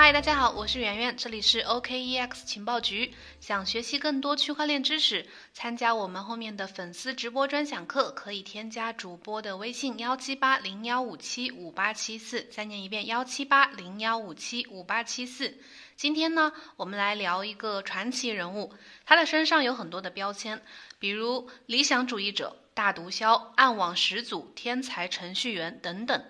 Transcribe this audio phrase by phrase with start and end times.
[0.00, 3.12] 嗨，大家好，我是圆圆，这里是 OKEX 情报局。
[3.40, 15.58] 想学习更多区块链知识，参加我们后面的粉丝直播专享课，可以添加主播的微信幺七八零幺五七五八七四，再念一遍幺七八零幺五七五八七四。
[15.96, 18.72] 今天呢，我们来聊一个传奇人物，
[19.04, 20.62] 他的身上有很多的标签，
[21.00, 26.24] 比如理想主义者、大毒枭、暗网始祖、天才程序员等等。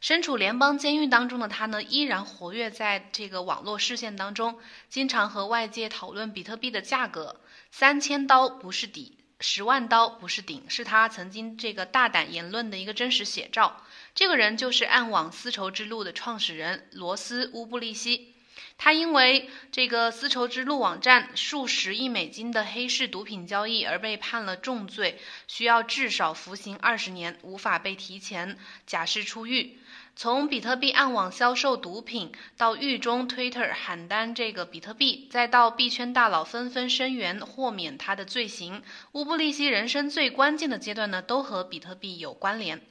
[0.00, 7.38] 身处联邦监狱当中的他呢，依然活跃在这个网络视线当中，经常和外界讨论比特币的价格。
[7.70, 13.84] 三千刀不是底，十万刀不是顶，是他曾经这个大胆言论的一个真实写照。
[14.14, 18.34] 这个人就是暗网丝绸之路的创始人罗斯·乌布利希。
[18.78, 28.56] 他因为这个丝绸之路网站数十亿美金的黑市毒品交易而被判了重罪，需要至少服刑二十年，无法被提前
[28.86, 29.76] 假释出狱。
[30.16, 42.82] 从比特币暗网销售毒品，到狱中 Twitter 喊单这个比特币，再到币圈大佬纷纷声援豁免他的罪行，乌布利希人生最关键的阶段呢，都和比特币有关联。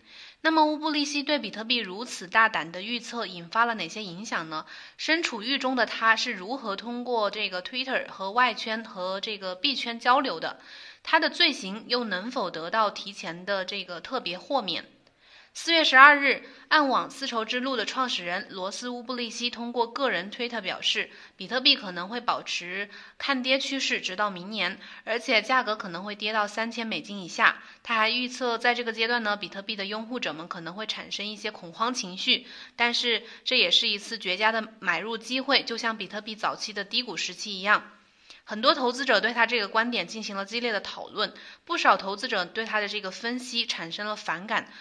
[0.42, 4.66] 那么乌布利希对比特币如此大胆的预测，引发了哪些影响呢？
[4.98, 10.60] 身处狱中的他是如何通过这个 Twitter 和外圈和这个币圈交流的？
[11.04, 14.86] 他的罪行又能否得到提前的这个特别豁免？
[15.62, 27.62] 四月十二日，暗网丝绸之路的创始人罗斯乌布利希通过个人推特表示，比特币可能会保持看跌趋势，直到明年，而且价格可能会跌到三千美金以下。
[27.84, 37.84] 他还预测，在这个阶段呢，比特币的拥护者们可能会产生一些恐慌情绪，但是这也是一次绝佳的买入机会，就像比特币早期的低谷时期一样。
[38.46, 41.36] 很多投资者对他这个观点进行了激烈的讨论，
[41.66, 44.72] 不少投资者对他的这个分析产生了反感。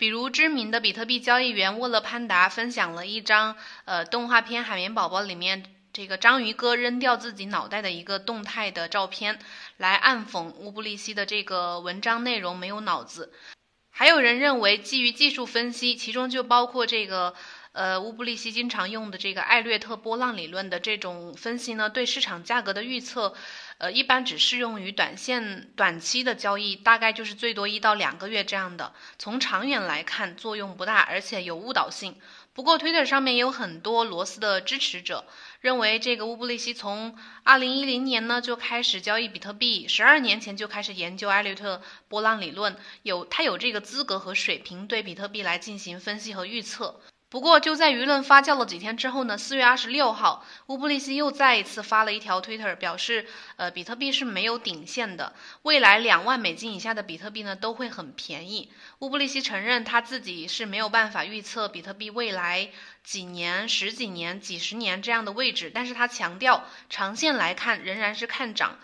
[0.00, 9.38] 比如知名的比特币交易员沃勒潘达分享了一张，呃，动画片《海绵宝宝》里面这个章鱼哥扔掉自己脑袋的一个动态的照片，
[9.76, 13.34] 来暗讽乌布利希的这个文章内容没有脑子。
[13.90, 17.34] 还有人认为，基于技术分析，其中就包括这个，
[17.72, 23.34] 呃，乌布利希经常用的这个艾略特波浪理论的这种分析呢，对市场价格的预测。
[23.80, 28.92] 呃，一般只适用于短线、短期的交易，大概就是最多一到两个月这样的。
[29.18, 32.14] 从长远来看，作用不大，而且有误导性。
[32.52, 35.24] 不过，Twitter 上面有很多罗斯的支持者，
[35.62, 47.00] 认为这个乌布利希从二零一零年呢就开始交易比特币，十二年前就开始研究艾略特波浪理论，有他有这个资格和水平对比特币来进行分析和预测。
[47.30, 53.24] 不过，就在舆论发酵了几天之后呢，四月二十六号，乌布利希又再一次发了一条推特，表示，
[53.54, 55.32] 呃，比特币是没有顶线的，
[55.62, 58.72] 未来两万美金以下的比特币呢都会很便宜。
[58.98, 62.68] 乌布利希承认他自己是没有办法预测比特币未来
[63.04, 68.76] 几年、十几年、几十年这样的位置，但是他强调，长线来看仍然是看涨，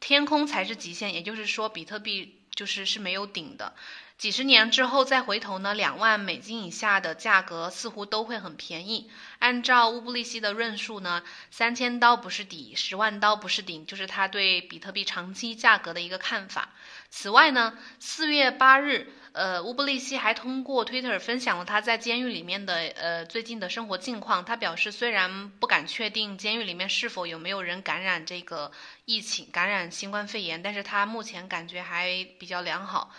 [0.00, 3.74] 天空才是极限，也就是说，比特币就是是没有顶的。
[4.18, 9.10] 几十年之后再回头呢，两万美金以下的价格似乎都会很便宜。
[9.40, 16.70] 按照乌布利希的论述呢，三千刀不是底，十万刀不是顶，就是他对比特币长期价格的一个看法。
[17.10, 24.42] 此外呢，四月八日，呃，乌布利希还通过 Twitter 分享了他在监狱里面的呃最近的生活近况。
[24.46, 28.72] 他表示，虽然不敢确定监狱里面是否有没有人感染这个
[29.04, 33.14] 疫情，感染新冠肺炎，但是他目前感觉还比较良好。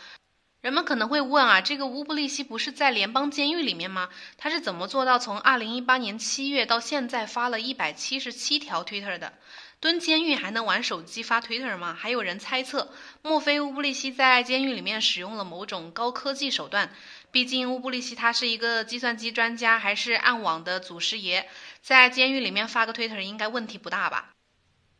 [0.61, 4.09] 人们可能会问啊，这个乌布利希不是在联邦监狱里面吗？
[4.39, 9.33] 他是怎么做到从二零一八年七月到现在发了一百七十七条 Twitter 的？
[9.79, 11.93] 蹲监狱还能玩手机发 Twitter 吗？
[11.93, 16.91] 还有人猜测，莫非乌布利希在监狱里面使用了某种高科技手段？
[17.31, 21.45] 毕竟乌布利希他是一个计算机专家，还是暗网的祖师爷，
[21.81, 24.31] 在监狱里面发个 Twitter 应该问题不大吧？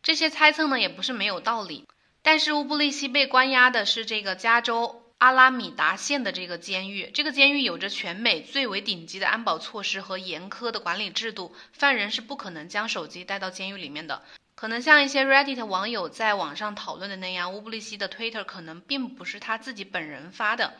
[0.03, 1.87] 这些猜测呢也不是没有道理，
[2.21, 5.03] 但是乌布利希被关押的是这个加州。
[5.17, 14.21] 阿拉米达县的这个监狱，这个监狱有着全美最为顶级的安保措施和严苛的管理制度，犯人是不可能将手机带到监狱里面的。
[14.57, 20.73] 可能像一些 Reddit 网友在网上讨论的那样，乌布利希的 Twitter 可能并不是他自己本人发的。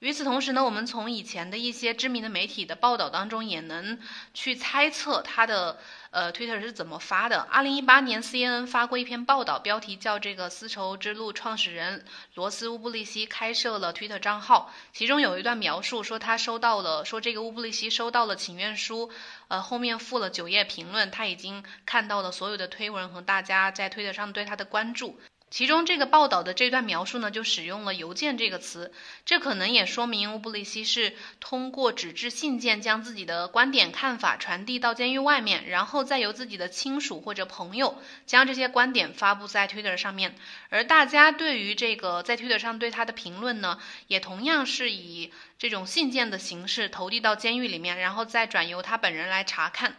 [0.00, 3.98] 与此同时呢，我们从以前的一些知名的媒体的报道当中，也能
[4.32, 5.78] 去猜测他的。
[6.10, 7.40] 呃，Twitter 是怎么发的？
[7.50, 12.02] 二零一八年，CNN 发过一篇报道，标题叫“这个丝绸之路创始人
[12.32, 19.10] 罗斯乌布利希开设了 Twitter 账号”，其中有一段描述说他收到了，说这个乌布利希收到了请愿书，
[19.48, 25.20] 呃，后面附了九页评论，他已经看到了所有的推文和大家在推特上对他的关注。
[25.50, 28.92] 其中这个报道的这段描述呢，就使用了“邮件”这个词，
[29.24, 40.34] 这可能也说明乌布利希是通过纸质信件将自己的观点看法传递到监狱外面，然后再由自己的亲属或者朋友将这些观点发布在 Twitter 上面。
[40.68, 49.96] 而大家对于这个在 Twitter 上对他的评论呢，也同样是以这种信件的形式投递到监狱里面，然后再转由他本人来查看。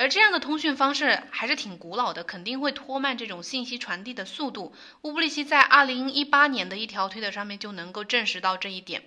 [0.00, 4.74] 而这样的通讯方式还是挺古老的，肯定会拖慢这种信息传递的速度。
[5.02, 9.02] 乌布利希在二零一八年的一条推特上面就能够证实到这一点。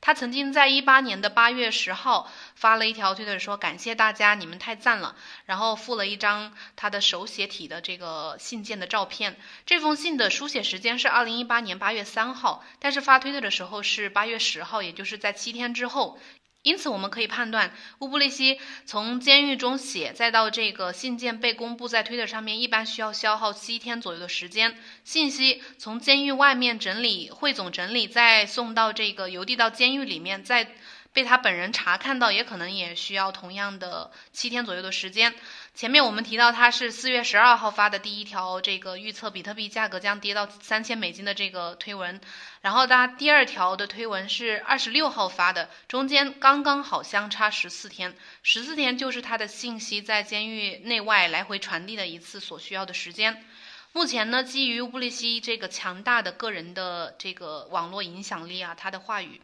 [0.00, 5.14] 他曾经在一八年的八月十号发了一条推特说：“感谢大家，你们太赞了。”
[5.46, 9.36] 然后附了一张他的手写体的这个信件的照片。
[9.64, 16.18] 这封信的书写时间是二零一八年八月三号，但是发推特的时候是八月十号，也就是在七天之后。
[16.62, 24.76] 因此，我们可以判断，乌布利希从监狱中写，再到这个信件被公布在推特上面，一般需要消耗七天左右的时间。
[25.02, 30.72] 信息从监狱外面整理、汇总、整理，再送到这个邮递到监狱里面，再
[31.12, 35.34] 被他本人查看到，也可能也需要同样的七天左右的时间。
[35.74, 42.20] 前面我们提到他是四月十二号发的第一条这个预测比特币价格将跌到三千美金的这个推文，
[42.60, 53.44] 然后他第二条的推文是二十六号发的，中间刚刚好相差十四天，十四天就是他的信息在监狱内外来回传递的一次所需要的时间。
[53.92, 59.40] 目前呢，基于乌布利希这个强大的个人的这个网络影响力啊，他的话语。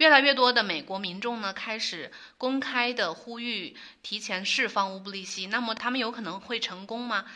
[0.00, 5.48] 越来越多的美国民众呢，开始公开的呼吁提前释放乌布利希。
[5.48, 7.26] 那么他们有可能会成功吗？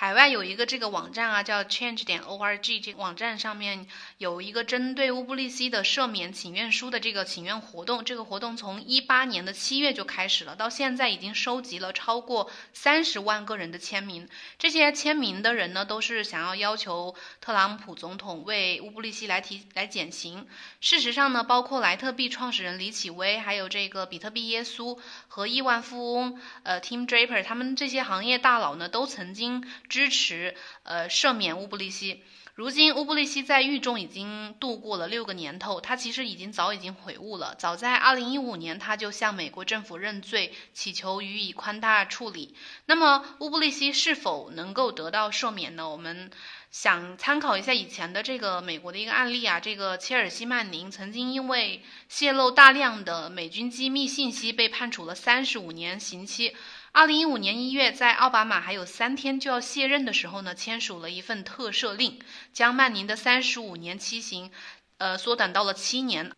[0.00, 8.04] 海外有一个这个网站啊，叫 Change 点 org，这个网站上面有一个针对乌布利希的赦免请愿书的这个请愿活动。
[8.04, 14.28] 这个活动从一八年的七月就开始了，到现在已经收集了超过三十万个人的签名。
[14.56, 20.46] 这些签名的人呢，都是想要要求特朗普总统为乌布利希来提来减刑。
[20.80, 24.96] 事实上呢，包括莱特币创始人李启威，还有这个比特币耶稣
[25.26, 29.66] 和亿万富翁呃 Tim Draper，他们这些行业大佬呢，都曾经。
[29.88, 32.22] 支持呃赦免乌布利希。
[32.54, 37.54] 如今乌布利希在狱中已经度过了六个年头，他其实已经早已经悔悟了。
[37.56, 42.56] 早在二零一五年，他就向美国政府认罪，祈求予以宽大处理。
[42.86, 45.88] 那么乌布利希是否能够得到赦免呢？
[45.88, 46.32] 我们
[46.72, 56.56] 想参考一下以前的这个美国的一个案例啊，这个切尔西曼宁曾经因为泄露大量的美军机密信息被判处了三十五年刑期。
[56.92, 62.18] 二零一五年一月，在奥巴马还有三天就要卸任的时候呢，签署了一份特赦令，
[62.52, 64.50] 将曼宁的三十五年期刑，
[64.96, 66.32] 呃，缩短到了七年。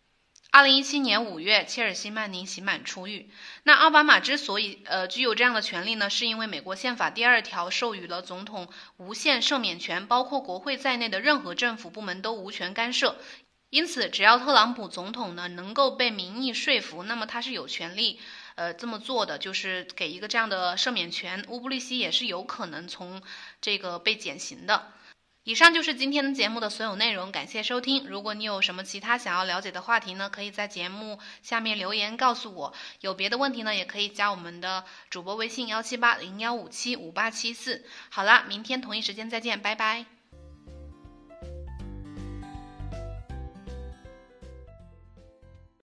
[0.51, 3.31] 二零一七年五月，切尔西曼宁刑满出狱。
[3.63, 13.17] 那奥巴马之所以呃具有这样的权利呢，是因为美国宪法第二条授予了总统无限赦免权，包括国会在内的任何政府部门都无权干涉。
[13.69, 18.19] 因此，只要特朗普总统呢能够被民意说服，那么他是有权利。
[18.55, 23.21] 呃，这么做的就是给一个这样的赦免权，乌布利希也是有可能从
[23.59, 24.91] 这个被减刑的。
[25.43, 28.05] 以上就是今天的节目的所有内容，感谢收听。
[28.05, 32.73] 如果你有什么其他想要了解的话题呢，可以在节目下面留言告诉我。
[32.99, 37.83] 有别的问题呢，也可以加我们的主播微信幺七八零幺五七五八七四。
[38.11, 40.20] 好啦，明天同一时间再见，拜拜。